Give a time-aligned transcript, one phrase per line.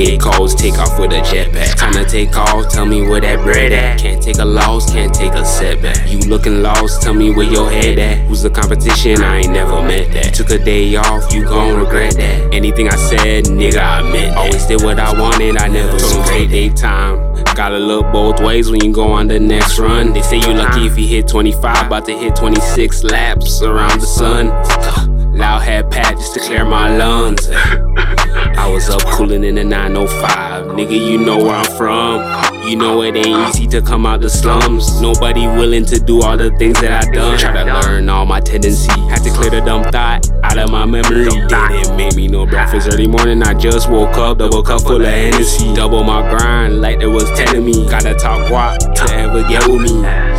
[0.00, 1.76] GTA codes, take off with a jetpack.
[1.76, 3.98] Time to take off, tell me where that bread at.
[3.98, 6.10] Can't take a loss, can't take a setback.
[6.10, 8.26] You looking lost, tell me where your head at.
[8.26, 9.22] Who's the competition?
[9.22, 10.32] I ain't never met that.
[10.32, 12.54] Took a day off, you gon' regret that.
[12.54, 14.38] Anything I said, nigga, I meant that.
[14.38, 17.18] Always did what I wanted, I never told great day time.
[17.54, 20.14] Gotta look both ways when you go on the next run.
[20.14, 24.06] They say you lucky if you hit 25, about to hit 26 laps around the
[24.06, 25.09] sun.
[25.40, 27.48] Loud hat pat just to clear my lungs.
[27.48, 30.66] I was up cooling in the 905.
[30.76, 32.68] Nigga, you know where I'm from.
[32.68, 35.00] You know it ain't easy to come out the slums.
[35.00, 37.38] Nobody willing to do all the things that I done.
[37.38, 38.86] Try to learn all my tendencies.
[39.08, 41.24] Had to clear the dumb thought out of my memory.
[41.24, 43.42] Didn't make me no breakfast early morning.
[43.42, 45.72] I just woke up, double cup full of Hennessy.
[45.72, 47.88] Double my grind like there was 10 of me.
[47.88, 50.29] Gotta talk guap to ever get with me.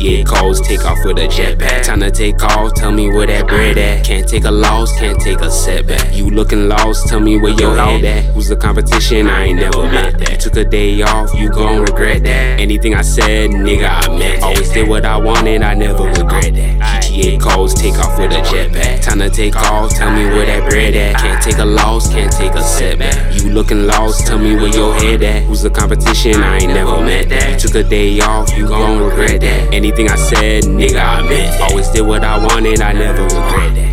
[0.00, 1.84] GTA codes, take off with a jetpack.
[1.84, 4.02] Time to take off, tell me where that bread at.
[4.02, 6.16] Can't take a loss, can't take a setback.
[6.16, 8.24] You looking lost, tell me where your head at.
[8.34, 9.28] Who's the competition?
[9.28, 10.30] I ain't never met that.
[10.30, 12.60] You took a day off, you gon' regret that.
[12.60, 14.42] Anything I said, nigga, I meant.
[14.42, 17.02] Always did what I wanted, I never regret that.
[17.04, 19.02] GTA codes, take off with a jetpack.
[19.02, 21.20] Time to take off, tell me where that bread at.
[21.40, 23.34] Can't take a loss, can't take a setback.
[23.34, 25.44] You looking lost, tell me where your head at.
[25.44, 26.34] Who's the competition?
[26.34, 27.52] I ain't never met that.
[27.52, 29.72] You took a day off, you gon' regret that.
[29.72, 31.62] Anything I said, nigga, I meant.
[31.62, 33.89] Always did what I wanted, I never regret that.